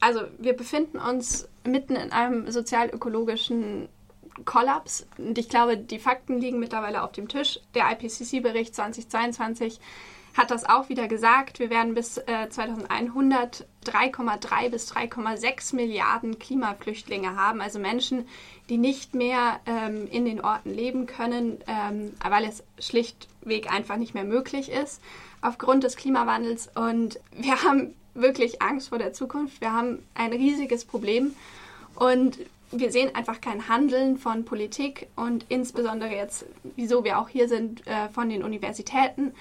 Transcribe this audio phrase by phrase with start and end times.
[0.00, 3.88] Also wir befinden uns mitten in einem sozial-ökologischen
[4.44, 5.06] Kollaps.
[5.18, 7.60] Und ich glaube, die Fakten liegen mittlerweile auf dem Tisch.
[7.74, 9.78] Der IPCC-Bericht 2022
[10.36, 11.58] hat das auch wieder gesagt.
[11.58, 18.26] Wir werden bis äh, 2100 3,3 bis 3,6 Milliarden Klimaflüchtlinge haben, also Menschen,
[18.68, 24.14] die nicht mehr ähm, in den Orten leben können, ähm, weil es schlichtweg einfach nicht
[24.14, 25.00] mehr möglich ist
[25.40, 26.68] aufgrund des Klimawandels.
[26.74, 29.60] Und wir haben wirklich Angst vor der Zukunft.
[29.60, 31.34] Wir haben ein riesiges Problem
[31.94, 32.38] und
[32.72, 37.86] wir sehen einfach kein Handeln von Politik und insbesondere jetzt, wieso wir auch hier sind,
[37.86, 39.32] äh, von den Universitäten.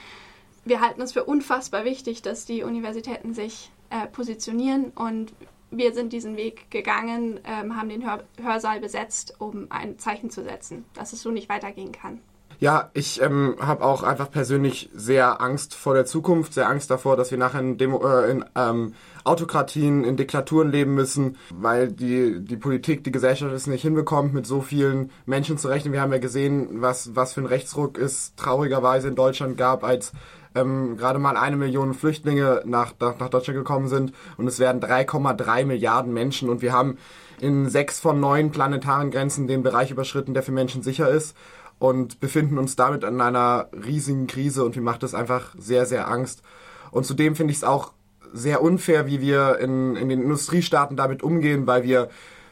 [0.66, 5.33] Wir halten es für unfassbar wichtig, dass die Universitäten sich äh, positionieren und
[5.72, 10.44] wir sind diesen Weg gegangen, ähm, haben den Hör Hörsaal besetzt, um ein Zeichen zu
[10.44, 12.20] setzen, dass es so nicht weitergehen kann.
[12.62, 17.16] Ja, ich ähm, habe auch einfach persönlich sehr Angst vor der Zukunft, sehr Angst davor,
[17.16, 22.41] dass wir nachher in, Demo äh, in ähm, Autokratien, in Diktaturen leben müssen, weil die,
[22.41, 25.94] die Politik, die Gesellschaft es nicht hinbekommt, mit so vielen Menschen zu rechnen.
[25.94, 30.11] Wir haben ja gesehen, was, was für ein Rechtsruck es traurigerweise in Deutschland gab, als
[30.53, 34.11] ähm, gerade mal eine Million Flüchtlinge nach, nach, nach Deutschland gekommen sind.
[34.36, 36.50] Und es werden 3,3 Milliarden Menschen.
[36.50, 36.98] Und wir haben
[37.39, 41.38] in sechs von neun planetaren Grenzen den Bereich überschritten, der für Menschen sicher ist
[41.80, 46.09] und befinden uns damit in einer riesigen Krise und mir macht das einfach sehr, sehr
[46.09, 46.44] Angst.
[46.91, 47.94] Und zudem finde ich es auch
[48.33, 52.09] sehr unfair, wie wir in, in den Industriestaaten damit umgehen, weil wir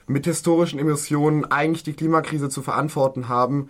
[0.07, 3.69] mit historischen Emissionen eigentlich die Klimakrise zu verantworten haben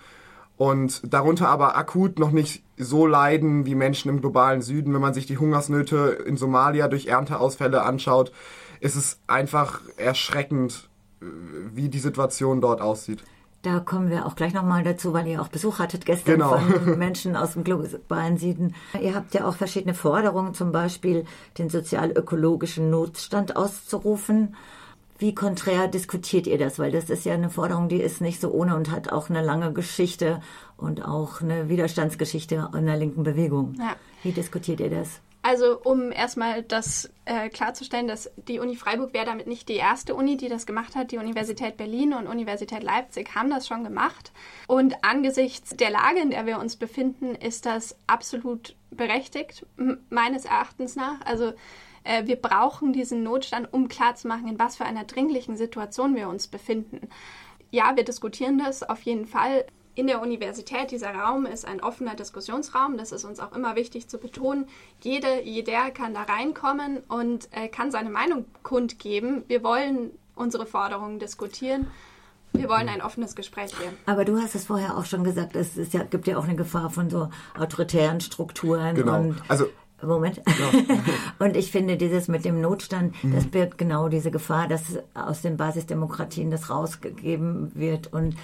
[0.56, 4.94] und darunter aber akut noch nicht so leiden wie Menschen im globalen Süden.
[4.94, 8.32] Wenn man sich die Hungersnöte in Somalia durch Ernteausfälle anschaut,
[8.80, 13.24] ist es einfach erschreckend, wie die Situation dort aussieht.
[13.64, 16.58] Da kommen wir auch gleich nochmal dazu, weil ihr auch Besuch hattet gestern genau.
[16.58, 18.76] von Menschen aus dem globalen Süden.
[19.02, 21.26] Ihr habt ja auch verschiedene Forderungen, zum Beispiel
[21.58, 24.56] den sozial-ökologischen Notstand auszurufen.
[25.20, 26.78] Wie konträr diskutiert ihr das?
[26.78, 29.42] Weil das ist ja eine Forderung, die ist nicht so ohne und hat auch eine
[29.42, 30.42] lange Geschichte
[30.78, 33.76] und auch eine Widerstandsgeschichte in der linken Bewegung.
[33.80, 33.96] Ja.
[34.22, 35.22] Wie diskutiert ihr das?
[35.48, 40.14] Also um erstmal das äh, klarzustellen, dass die Uni Freiburg wäre damit nicht die erste
[40.14, 41.14] Uni, die das gemacht hat.
[41.14, 44.34] Die Universität Berlin und Universität Leipzig haben das schon gemacht.
[44.68, 49.66] Und angesichts der Lage, in der wir uns befinden, ist das absolut berechtigt,
[50.10, 51.22] meines Erachtens nach.
[51.24, 51.54] Also
[52.04, 56.50] äh, wir brauchen diesen Notstand, um klarzumachen, in was für einer dringlichen Situation wir uns
[56.50, 57.08] befinden.
[57.72, 59.66] Ja, wir diskutieren das auf jeden Fall
[59.98, 62.98] in der Universität, dieser Raum ist ein offener Diskussionsraum.
[62.98, 64.68] Das ist uns auch immer wichtig zu betonen.
[65.02, 69.44] Jede, jeder kann da reinkommen und äh, kann seine Meinung kundgeben.
[69.48, 71.88] Wir wollen unsere Forderungen diskutieren.
[72.54, 73.96] Wir wollen ein offenes Gespräch führen.
[74.06, 76.92] Aber du hast es vorher auch schon gesagt, es ja, gibt ja auch eine Gefahr
[76.92, 78.94] von so autoritären Strukturen.
[78.94, 79.34] Genau.
[79.48, 79.66] also
[80.04, 80.44] Moment.
[80.46, 80.96] Ja.
[81.40, 83.34] und ich finde, dieses mit dem Notstand, mhm.
[83.34, 84.84] das birgt genau diese Gefahr, dass
[85.16, 88.36] aus den Basisdemokratien das rausgegeben wird und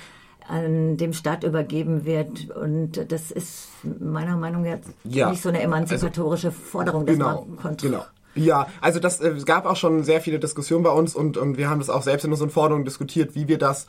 [0.48, 2.50] an dem Staat übergeben wird.
[2.50, 5.30] Und das ist meiner Meinung nach ja.
[5.30, 8.02] nicht so eine emanzipatorische also, Forderung, dass genau, man kontrolliert.
[8.02, 8.04] Genau.
[8.36, 11.70] Ja, also das äh, gab auch schon sehr viele Diskussionen bei uns und, und wir
[11.70, 13.86] haben das auch selbst in unseren Forderungen diskutiert, wie wir das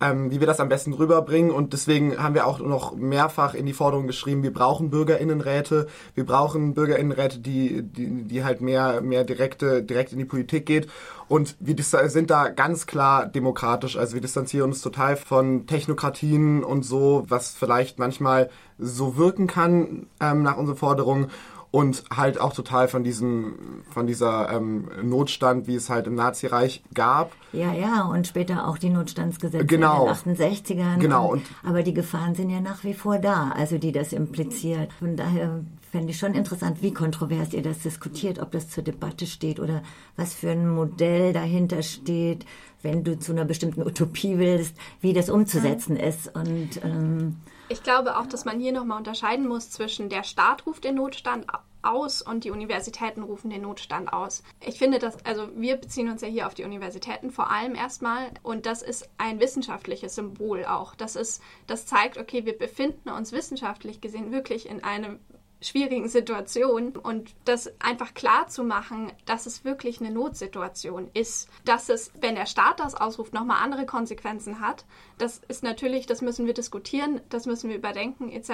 [0.00, 1.50] ähm, wie wir das am besten rüberbringen.
[1.50, 6.26] Und deswegen haben wir auch noch mehrfach in die Forderung geschrieben, wir brauchen Bürgerinnenräte, wir
[6.26, 10.88] brauchen Bürgerinnenräte, die, die, die halt mehr, mehr direkte, direkt in die Politik geht.
[11.28, 13.96] Und wir sind da ganz klar demokratisch.
[13.96, 20.06] Also wir distanzieren uns total von Technokratien und so, was vielleicht manchmal so wirken kann
[20.20, 21.30] ähm, nach unseren Forderungen
[21.76, 26.82] und halt auch total von diesem, von dieser ähm, Notstand, wie es halt im Nazireich
[26.94, 27.32] gab.
[27.52, 30.10] Ja, ja, und später auch die Notstandsgesetze genau.
[30.24, 30.98] in den 68ern.
[31.00, 31.32] Genau.
[31.32, 34.90] Und, aber die Gefahren sind ja nach wie vor da, also die das impliziert.
[34.94, 35.60] Von daher
[35.96, 39.82] fände ich schon interessant, wie kontrovers ihr das diskutiert, ob das zur Debatte steht oder
[40.14, 42.44] was für ein Modell dahinter steht,
[42.82, 46.00] wenn du zu einer bestimmten Utopie willst, wie das umzusetzen mhm.
[46.00, 46.36] ist.
[46.36, 47.36] Und ähm,
[47.70, 51.46] ich glaube auch, dass man hier nochmal unterscheiden muss zwischen der Staat ruft den Notstand
[51.80, 54.42] aus und die Universitäten rufen den Notstand aus.
[54.60, 58.32] Ich finde, dass, also wir beziehen uns ja hier auf die Universitäten vor allem erstmal
[58.42, 60.94] und das ist ein wissenschaftliches Symbol auch.
[60.94, 65.20] Das ist, das zeigt, okay, wir befinden uns wissenschaftlich gesehen wirklich in einem
[65.62, 71.88] schwierigen Situation und das einfach klar zu machen, dass es wirklich eine Notsituation ist, dass
[71.88, 74.84] es, wenn der Staat das ausruft, nochmal andere Konsequenzen hat.
[75.16, 78.50] Das ist natürlich, das müssen wir diskutieren, das müssen wir überdenken etc.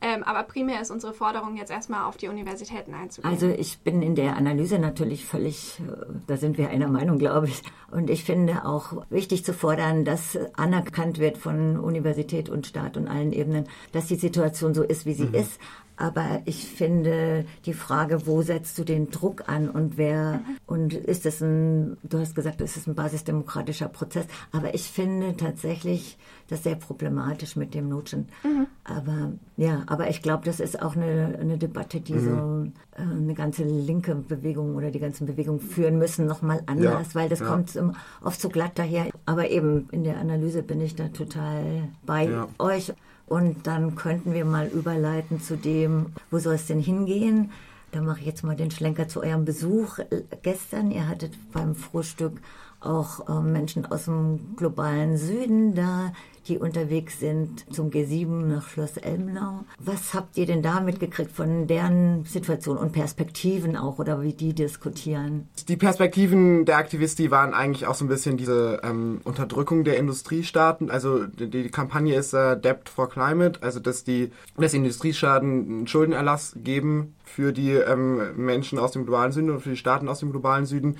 [0.00, 3.32] Ähm, aber primär ist unsere Forderung jetzt erstmal auf die Universitäten einzugehen.
[3.32, 7.48] Also ich bin in der Analyse natürlich völlig, äh, da sind wir einer Meinung, glaube
[7.48, 7.62] ich.
[7.90, 13.08] Und ich finde auch wichtig zu fordern, dass anerkannt wird von Universität und Staat und
[13.08, 15.34] allen Ebenen, dass die Situation so ist, wie sie mhm.
[15.34, 15.58] ist.
[15.98, 21.26] Aber ich finde die Frage, wo setzt du den Druck an und wer, und ist
[21.26, 26.16] es ein, du hast gesagt, es ist ein basisdemokratischer Prozess, aber ich finde tatsächlich
[26.48, 28.30] das sehr problematisch mit dem Notstand.
[28.44, 28.68] Mhm.
[28.84, 32.20] Aber ja, aber ich glaube, das ist auch eine, eine Debatte, die mhm.
[32.20, 37.20] so äh, eine ganze linke Bewegung oder die ganzen Bewegungen führen müssen, nochmal anders, ja.
[37.20, 37.46] weil das ja.
[37.46, 37.76] kommt
[38.22, 39.06] oft so glatt daher.
[39.26, 42.48] Aber eben in der Analyse bin ich da total bei ja.
[42.60, 42.92] euch.
[43.28, 47.50] Und dann könnten wir mal überleiten zu dem, wo soll es denn hingehen?
[47.92, 49.98] Da mache ich jetzt mal den Schlenker zu eurem Besuch
[50.42, 50.90] gestern.
[50.90, 52.40] Ihr hattet beim Frühstück
[52.80, 56.12] auch äh, Menschen aus dem globalen Süden da,
[56.48, 59.64] die unterwegs sind zum G7 nach Schloss Elmlau.
[59.78, 64.54] Was habt ihr denn da mitgekriegt von deren Situation und Perspektiven auch oder wie die
[64.54, 65.48] diskutieren?
[65.68, 70.90] Die Perspektiven der Aktivisten waren eigentlich auch so ein bisschen diese ähm, Unterdrückung der Industriestaaten.
[70.90, 75.86] Also die, die Kampagne ist äh, Debt for Climate, also dass die dass Industriestaaten einen
[75.86, 80.20] Schuldenerlass geben für die ähm, Menschen aus dem globalen Süden und für die Staaten aus
[80.20, 80.96] dem globalen Süden.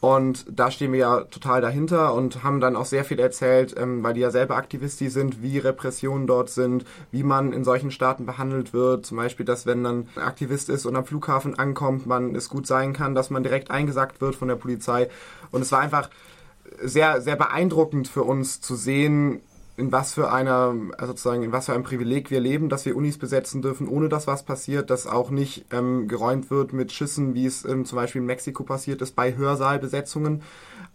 [0.00, 4.02] Und da stehen wir ja total dahinter und haben dann auch sehr viel erzählt, ähm,
[4.02, 8.24] weil die ja selber Aktivisti sind, wie Repressionen dort sind, wie man in solchen Staaten
[8.24, 9.04] behandelt wird.
[9.04, 12.66] Zum Beispiel, dass wenn dann ein Aktivist ist und am Flughafen ankommt, man es gut
[12.66, 15.10] sein kann, dass man direkt eingesackt wird von der Polizei.
[15.50, 16.08] Und es war einfach
[16.82, 19.40] sehr, sehr beeindruckend für uns zu sehen,
[19.80, 22.94] in was für einer, also sozusagen, in was für einem Privileg wir leben, dass wir
[22.94, 27.34] Unis besetzen dürfen, ohne dass was passiert, dass auch nicht ähm, geräumt wird mit Schüssen,
[27.34, 30.42] wie es ähm, zum Beispiel in Mexiko passiert ist, bei Hörsaalbesetzungen.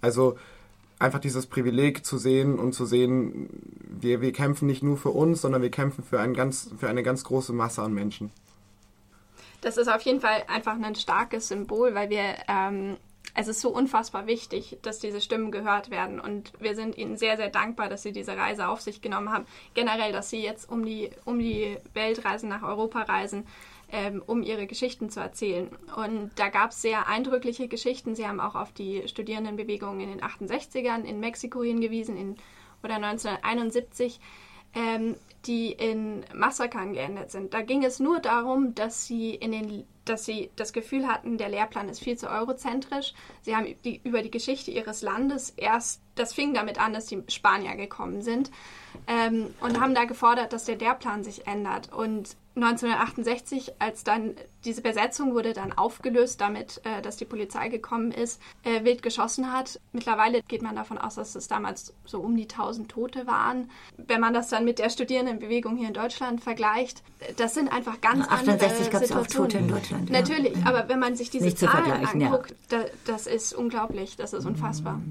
[0.01, 0.37] Also
[0.99, 3.49] einfach dieses Privileg zu sehen und zu sehen,
[3.81, 7.03] wir, wir kämpfen nicht nur für uns, sondern wir kämpfen für, ein ganz, für eine
[7.03, 8.31] ganz große Masse an Menschen.
[9.61, 12.97] Das ist auf jeden Fall einfach ein starkes Symbol, weil wir ähm,
[13.35, 16.21] es ist so unfassbar wichtig, dass diese Stimmen gehört werden.
[16.21, 19.45] Und wir sind Ihnen sehr, sehr dankbar, dass Sie diese Reise auf sich genommen haben.
[19.73, 23.45] Generell, dass Sie jetzt um die, um die Welt reisen, nach Europa reisen,
[23.91, 25.69] ähm, um Ihre Geschichten zu erzählen.
[25.97, 28.15] Und da gab es sehr eindrückliche Geschichten.
[28.15, 32.37] Sie haben auch auf die Studierendenbewegung in den 68ern in Mexiko hingewiesen in,
[32.83, 34.21] oder 1971.
[34.73, 35.15] Ähm,
[35.45, 37.53] die in Massakern geendet sind.
[37.53, 41.49] Da ging es nur darum, dass sie in den dass sie das Gefühl hatten, der
[41.49, 43.13] Lehrplan ist viel zu eurozentrisch.
[43.41, 47.21] Sie haben die, über die Geschichte ihres Landes erst, das fing damit an, dass die
[47.27, 48.51] Spanier gekommen sind
[49.07, 51.91] ähm, und haben da gefordert, dass der Lehrplan sich ändert.
[51.93, 58.11] Und 1968, als dann diese Besetzung wurde dann aufgelöst, damit, äh, dass die Polizei gekommen
[58.11, 59.79] ist, äh, wild geschossen hat.
[59.91, 63.69] Mittlerweile geht man davon aus, dass es damals so um die 1000 Tote waren.
[63.97, 67.03] Wenn man das dann mit der Studierendenbewegung hier in Deutschland vergleicht,
[67.35, 69.49] das sind einfach ganz 68 andere Situationen.
[69.49, 70.09] Tote in Deutschland.
[70.09, 70.65] Natürlich, ja.
[70.65, 72.79] aber wenn man sich diese Nicht Zahlen anguckt, ja.
[72.79, 75.01] da, das ist unglaublich, das ist unfassbar.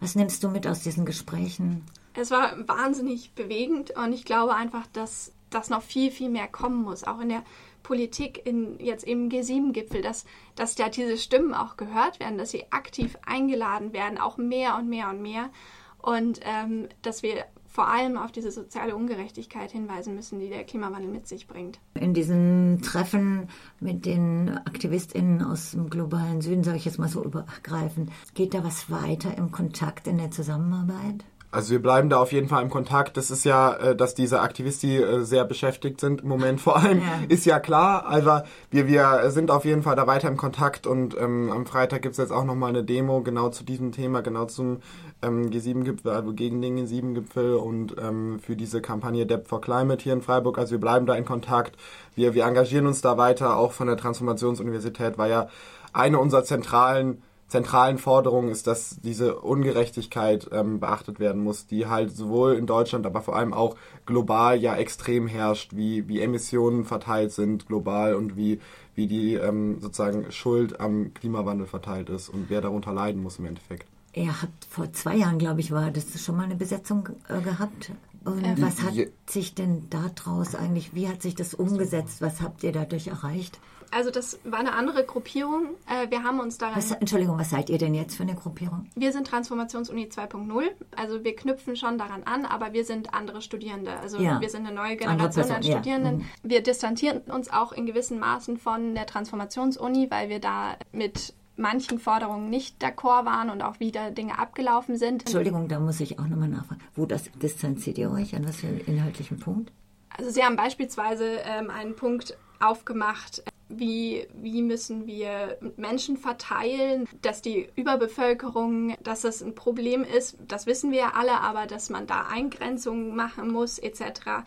[0.00, 1.84] Was nimmst du mit aus diesen Gesprächen?
[2.14, 6.82] Es war wahnsinnig bewegend und ich glaube einfach, dass dass noch viel, viel mehr kommen
[6.82, 7.42] muss, auch in der
[7.82, 12.70] Politik, in, jetzt im G7-Gipfel, dass, dass da diese Stimmen auch gehört werden, dass sie
[12.70, 15.50] aktiv eingeladen werden, auch mehr und mehr und mehr.
[15.98, 17.44] Und ähm, dass wir
[17.78, 21.78] vor allem auf diese soziale Ungerechtigkeit hinweisen müssen, die der Klimawandel mit sich bringt.
[21.94, 23.46] In diesen Treffen
[23.78, 28.64] mit den AktivistInnen aus dem globalen Süden, sage ich jetzt mal so übergreifend, geht da
[28.64, 31.24] was weiter im Kontakt, in der Zusammenarbeit?
[31.50, 33.16] Also wir bleiben da auf jeden Fall im Kontakt.
[33.16, 36.98] Das ist ja, äh, dass diese Aktivisti äh, sehr beschäftigt sind im Moment vor allem,
[36.98, 37.20] ja.
[37.28, 38.06] ist ja klar.
[38.06, 38.40] Also
[38.70, 42.18] wir, wir sind auf jeden Fall da weiter im Kontakt und ähm, am Freitag gibt's
[42.18, 44.80] jetzt auch nochmal eine Demo genau zu diesem Thema, genau zum
[45.22, 50.12] ähm, G7-Gipfel, also gegen den G7-Gipfel und ähm, für diese Kampagne Debt for Climate hier
[50.12, 50.58] in Freiburg.
[50.58, 51.76] Also wir bleiben da in Kontakt.
[52.14, 55.48] Wir, wir engagieren uns da weiter, auch von der Transformationsuniversität war ja
[55.94, 62.14] eine unserer zentralen zentralen Forderungen ist, dass diese Ungerechtigkeit ähm, beachtet werden muss, die halt
[62.14, 63.76] sowohl in Deutschland, aber vor allem auch
[64.06, 68.60] global ja extrem herrscht, wie, wie Emissionen verteilt sind global und wie,
[68.94, 73.46] wie die ähm, sozusagen Schuld am Klimawandel verteilt ist und wer darunter leiden muss im
[73.46, 73.86] Endeffekt.
[74.14, 77.92] Ihr habt vor zwei Jahren, glaube ich, war das schon mal eine Besetzung äh, gehabt.
[78.28, 78.94] Und ähm, was hat
[79.26, 82.20] sich denn daraus eigentlich, wie hat sich das umgesetzt?
[82.20, 83.58] Was habt ihr dadurch erreicht?
[83.90, 85.68] Also das war eine andere Gruppierung.
[85.86, 86.76] Äh, wir haben uns daran...
[86.76, 88.86] Was, Entschuldigung, was seid ihr denn jetzt für eine Gruppierung?
[88.94, 90.62] Wir sind Transformationsuni 2.0.
[90.94, 93.92] Also wir knüpfen schon daran an, aber wir sind andere Studierende.
[93.98, 94.40] Also ja.
[94.40, 96.20] wir sind eine neue Generation an Studierenden.
[96.20, 96.26] Ja.
[96.26, 96.50] Mhm.
[96.50, 101.98] Wir distanzieren uns auch in gewissen Maßen von der Transformationsuni, weil wir da mit manchen
[101.98, 105.22] Forderungen nicht d'accord waren und auch wieder Dinge abgelaufen sind.
[105.22, 106.80] Entschuldigung, da muss ich auch nochmal nachfragen.
[106.94, 108.34] Wo das distanziert ihr euch?
[108.34, 109.72] An was für einen inhaltlichen Punkt?
[110.16, 117.42] Also Sie haben beispielsweise ähm, einen Punkt aufgemacht, wie, wie müssen wir Menschen verteilen, dass
[117.42, 122.06] die Überbevölkerung, dass das ein Problem ist, das wissen wir ja alle, aber dass man
[122.06, 124.44] da Eingrenzungen machen muss etc.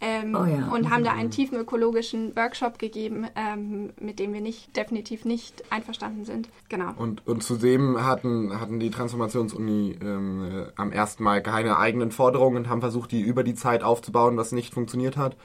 [0.00, 0.68] Ähm, oh ja.
[0.68, 5.62] Und haben da einen tiefen ökologischen Workshop gegeben, ähm, mit dem wir nicht definitiv nicht
[5.70, 6.48] einverstanden sind.
[6.70, 6.92] Genau.
[6.96, 12.68] Und, und zudem hatten, hatten die Transformationsuni ähm, am ersten Mal keine eigenen Forderungen und
[12.70, 15.36] haben versucht, die über die Zeit aufzubauen, was nicht funktioniert hat.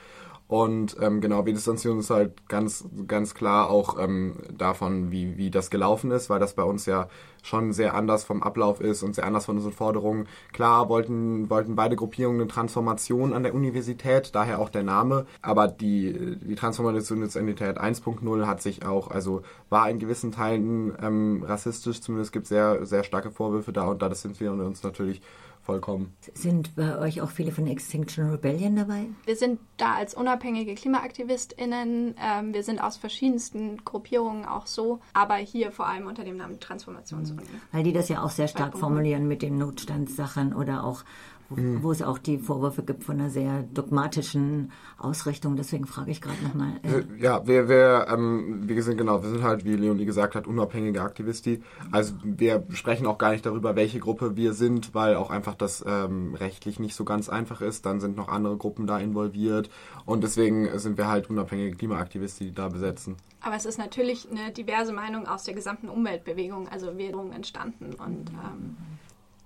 [0.48, 5.50] Und ähm, genau, wir distanzieren uns halt ganz, ganz klar auch ähm, davon, wie, wie
[5.50, 7.08] das gelaufen ist, weil das bei uns ja
[7.42, 10.28] schon sehr anders vom Ablauf ist und sehr anders von unseren Forderungen.
[10.54, 15.68] Klar wollten, wollten beide Gruppierungen eine Transformation an der Universität, daher auch der Name, aber
[15.68, 21.44] die, die Transformation der Universität 1.0 hat sich auch, also war in gewissen Teilen ähm,
[21.44, 25.22] rassistisch, zumindest gibt es sehr, sehr starke Vorwürfe da und da sind wir uns natürlich
[25.66, 26.16] vollkommen.
[26.34, 29.08] Sind bei euch auch viele von Extinction Rebellion dabei?
[29.26, 32.16] Wir sind da als unabhängige KlimaaktivistInnen.
[32.22, 36.60] Ähm, wir sind aus verschiedensten Gruppierungen auch so, aber hier vor allem unter dem Namen
[36.60, 37.42] Transformationsuni.
[37.72, 41.04] Weil die das ja auch sehr stark formulieren mit den Notstandssachen oder auch
[41.50, 41.84] mhm.
[41.84, 45.56] wo es auch die Vorwürfe gibt von einer sehr dogmatischen Ausrichtung.
[45.56, 46.74] Deswegen frage ich gerade nochmal.
[46.84, 47.22] Äh.
[47.22, 51.02] Ja, wir, wir, ähm, wir sind genau, wir sind halt, wie Leonie gesagt hat, unabhängige
[51.02, 51.62] Aktivisti.
[51.92, 55.84] Also wir sprechen auch gar nicht darüber, welche Gruppe wir sind, weil auch einfach das
[55.88, 57.86] ähm, rechtlich nicht so ganz einfach ist.
[57.86, 59.70] Dann sind noch andere Gruppen da involviert
[60.06, 63.18] und deswegen sind wir halt unabhängige Klimaaktivisti, die da besetzen.
[63.42, 68.32] Aber es ist natürlich eine diverse Meinung aus der gesamten Umweltbewegung, also Währung entstanden und
[68.32, 68.78] ähm,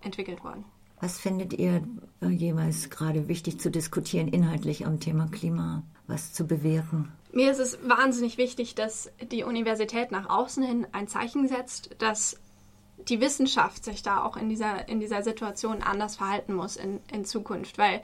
[0.02, 0.64] entwickelt worden.
[1.02, 1.82] Was findet ihr
[2.22, 7.12] äh, jeweils gerade wichtig zu diskutieren, inhaltlich am Thema Klima, was zu bewirken?
[7.32, 12.40] Mir ist es wahnsinnig wichtig, dass die Universität nach außen hin ein Zeichen setzt, dass
[13.08, 17.24] die Wissenschaft sich da auch in dieser, in dieser Situation anders verhalten muss in, in
[17.24, 18.02] Zukunft, weil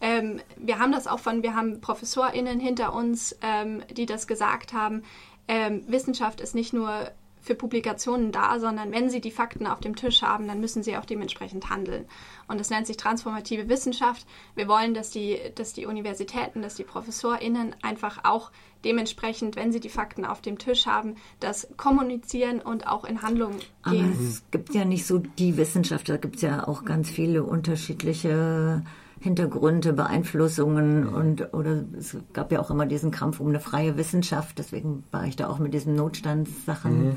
[0.00, 4.72] ähm, wir haben das auch von, wir haben ProfessorInnen hinter uns, ähm, die das gesagt
[4.72, 5.02] haben.
[5.48, 7.10] Ähm, Wissenschaft ist nicht nur
[7.46, 10.96] für Publikationen da, sondern wenn sie die Fakten auf dem Tisch haben, dann müssen sie
[10.96, 12.04] auch dementsprechend handeln.
[12.48, 14.26] Und das nennt sich transformative Wissenschaft.
[14.56, 18.50] Wir wollen, dass die, dass die Universitäten, dass die ProfessorInnen einfach auch
[18.84, 23.52] dementsprechend, wenn sie die Fakten auf dem Tisch haben, das kommunizieren und auch in Handlung
[23.52, 23.64] gehen.
[23.82, 27.44] Aber es gibt ja nicht so die Wissenschaft, da gibt es ja auch ganz viele
[27.44, 28.82] unterschiedliche
[29.18, 34.58] Hintergründe, Beeinflussungen und oder es gab ja auch immer diesen Kampf um eine freie Wissenschaft,
[34.58, 37.04] deswegen war ich da auch mit diesen Notstandssachen.
[37.04, 37.16] Mhm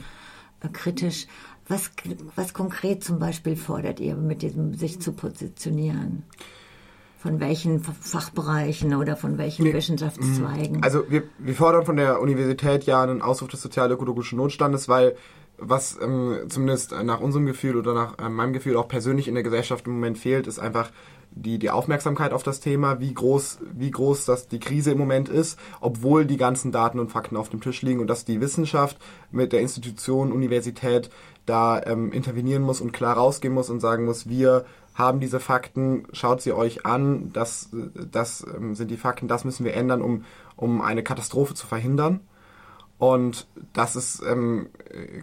[0.67, 1.27] kritisch.
[1.67, 1.91] Was,
[2.35, 6.23] was konkret zum Beispiel fordert ihr mit diesem sich zu positionieren?
[7.19, 10.77] Von welchen Fachbereichen oder von welchen wir, Wissenschaftszweigen?
[10.77, 10.83] Mhm.
[10.83, 15.15] Also wir, wir fordern von der Universität ja einen Ausruf des sozial-ökologischen Notstandes, weil
[15.57, 19.43] was ähm, zumindest nach unserem Gefühl oder nach äh, meinem Gefühl auch persönlich in der
[19.43, 20.91] Gesellschaft im Moment fehlt, ist einfach
[21.41, 25.29] die, die Aufmerksamkeit auf das Thema, wie groß, wie groß das die Krise im Moment
[25.29, 28.97] ist, obwohl die ganzen Daten und Fakten auf dem Tisch liegen und dass die Wissenschaft
[29.31, 31.09] mit der Institution Universität
[31.45, 36.05] da ähm, intervenieren muss und klar rausgehen muss und sagen muss, wir haben diese Fakten,
[36.11, 40.25] schaut sie euch an, das, das ähm, sind die Fakten, das müssen wir ändern, um,
[40.55, 42.19] um eine Katastrophe zu verhindern.
[42.99, 44.67] Und das ist ähm,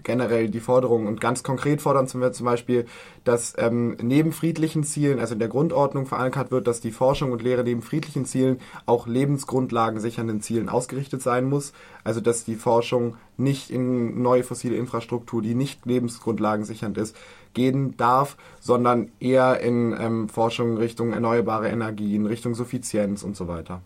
[0.03, 1.07] generell die Forderung.
[1.07, 2.87] Und ganz konkret fordern wir zum Beispiel,
[3.23, 7.43] dass ähm, neben friedlichen Zielen, also in der Grundordnung verankert wird, dass die Forschung und
[7.43, 11.75] Lehre neben friedlichen Zielen auch Lebensgrundlagen sichernden Zielen ausgerichtet sein muss.
[12.03, 17.15] Also dass die Forschung nicht in neue fossile Infrastruktur, die nicht lebensgrundlagen sichernd ist,
[17.53, 23.83] gehen darf, sondern eher in ähm, Forschung Richtung erneuerbare Energien, Richtung Suffizienz und so weiter.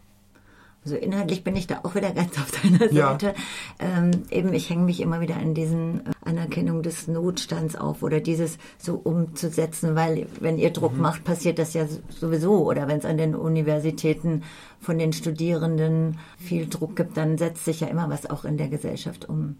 [0.82, 3.10] Also inhaltlich bin ich da auch wieder ganz auf deiner ja.
[3.10, 3.34] Seite.
[3.78, 8.20] Ähm, eben, ich hänge mich immer wieder an diesen äh, Anerkennung des Notstands auf oder
[8.20, 11.02] dieses so umzusetzen, weil wenn ihr Druck mhm.
[11.02, 12.66] macht, passiert das ja sowieso.
[12.66, 14.42] Oder wenn es an den Universitäten
[14.80, 18.68] von den Studierenden viel Druck gibt, dann setzt sich ja immer was auch in der
[18.68, 19.56] Gesellschaft um.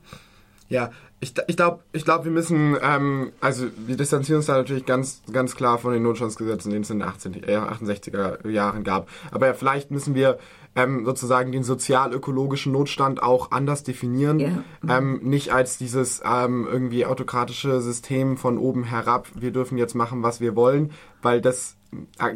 [0.70, 4.86] Ja, ich, ich glaube, ich glaub, wir müssen, ähm, also wir distanzieren uns da natürlich
[4.86, 9.08] ganz, ganz klar von den Notstandsgesetzen, die es in den 18, äh, 68er Jahren gab.
[9.32, 10.38] Aber ja, vielleicht müssen wir
[10.76, 14.38] ähm, sozusagen den sozial-ökologischen Notstand auch anders definieren.
[14.38, 14.64] Yeah.
[14.88, 20.22] Ähm, nicht als dieses ähm, irgendwie autokratische System von oben herab, wir dürfen jetzt machen,
[20.22, 21.76] was wir wollen, weil das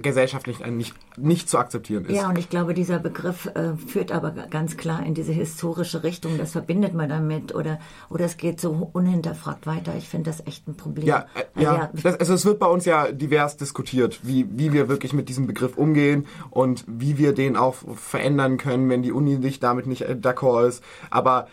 [0.03, 2.17] gesellschaftlich nicht, nicht zu akzeptieren ist.
[2.17, 6.39] Ja, und ich glaube, dieser Begriff äh, führt aber ganz klar in diese historische Richtung.
[6.39, 7.79] Das verbindet man damit oder,
[8.11, 9.95] oder es geht so unhinterfragt weiter.
[9.97, 11.07] Ich finde das echt ein Problem.
[11.07, 14.73] Ja, äh, also, ja, Das, also es wird bei uns ja divers diskutiert, wie, wie
[14.73, 19.13] wir wirklich mit diesem Begriff umgehen und wie wir den auch verändern können, wenn die
[19.13, 20.83] Uni nicht damit nicht äh, d'accord ist.
[21.11, 21.47] Aber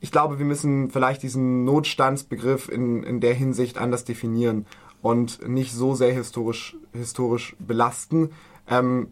[0.00, 4.66] ich glaube, wir müssen vielleicht diesen Notstandsbegriff in, in der Hinsicht anders definieren
[5.02, 8.30] und nicht so sehr historisch, historisch belasten,
[8.68, 9.08] ähm,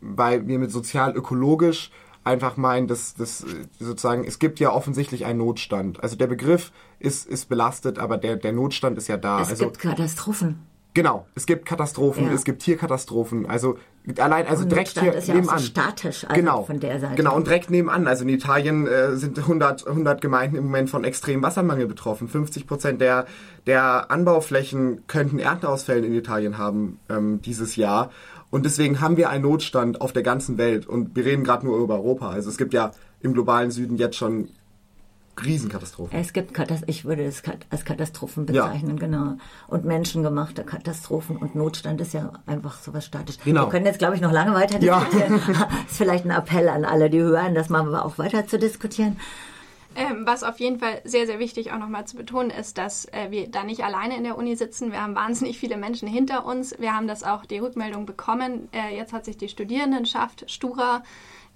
[0.00, 1.90] weil wir mit sozial-ökologisch
[2.24, 3.44] einfach meinen, dass, dass
[3.78, 6.02] sozusagen, es gibt ja offensichtlich einen Notstand.
[6.02, 9.40] Also der Begriff ist, ist belastet, aber der, der Notstand ist ja da.
[9.40, 10.58] Es also, gibt Katastrophen.
[10.94, 12.32] Genau, es gibt Katastrophen, ja.
[12.32, 13.76] es gibt Tierkatastrophen, also
[14.18, 15.58] allein, also und direkt hier ist ja nebenan.
[15.58, 17.14] So statisch, also genau, von der Seite.
[17.14, 21.04] Genau, und direkt nebenan, also in Italien äh, sind 100, 100 Gemeinden im Moment von
[21.04, 22.28] extremem Wassermangel betroffen.
[22.28, 23.26] 50 Prozent der,
[23.66, 28.10] der Anbauflächen könnten Ernteausfällen in Italien haben ähm, dieses Jahr.
[28.50, 30.86] Und deswegen haben wir einen Notstand auf der ganzen Welt.
[30.86, 32.30] Und wir reden gerade nur über Europa.
[32.30, 34.50] Also es gibt ja im globalen Süden jetzt schon
[35.42, 36.18] Riesenkatastrophen.
[36.18, 39.06] Es gibt Katastrophen, ich würde es als Katastrophen bezeichnen, ja.
[39.06, 39.36] genau.
[39.68, 43.38] Und menschengemachte Katastrophen und Notstand ist ja einfach sowas statisch.
[43.44, 43.66] Genau.
[43.66, 45.40] Wir können jetzt, glaube ich, noch lange weiter diskutieren.
[45.48, 45.68] Ja.
[45.88, 49.16] ist vielleicht ein Appell an alle, die hören, das mal auch weiter zu diskutieren.
[49.96, 53.30] Ähm, was auf jeden Fall sehr, sehr wichtig auch nochmal zu betonen ist, dass äh,
[53.30, 54.90] wir da nicht alleine in der Uni sitzen.
[54.90, 56.76] Wir haben wahnsinnig viele Menschen hinter uns.
[56.78, 58.68] Wir haben das auch die Rückmeldung bekommen.
[58.72, 61.04] Äh, jetzt hat sich die Studierendenschaft Stura,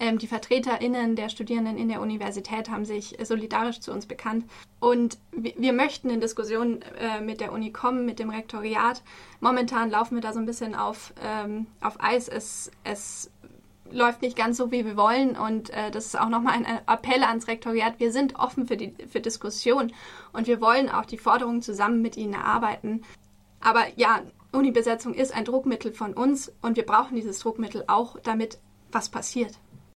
[0.00, 4.44] ähm, die VertreterInnen der Studierenden in der Universität haben sich solidarisch zu uns bekannt.
[4.80, 9.02] Und wir, möchten in Diskussionen äh, mit der Uni kommen, mit dem Rektoriat.
[9.40, 12.28] Momentan laufen wir da so ein bisschen auf, ähm, auf Eis.
[12.28, 13.30] Es, es
[13.90, 15.36] läuft nicht ganz so, wie wir wollen.
[15.36, 17.98] Und äh, das ist auch nochmal ein Appell ans Rektoriat.
[17.98, 19.92] Wir sind offen für, die, für Diskussion
[20.32, 23.02] und wir wollen auch die Forderungen zusammen mit Ihnen erarbeiten.
[23.60, 28.58] Aber ja, Unibesetzung ist ein Druckmittel von uns und wir brauchen dieses Druckmittel auch, damit
[28.92, 29.58] was passiert.